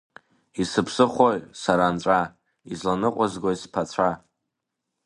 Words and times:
Исыԥсыхәои, 0.61 1.37
сара 1.61 1.85
нҵәа, 1.93 2.19
изланыҟәызгои 2.71 3.57
сԥацәа?! 3.61 4.11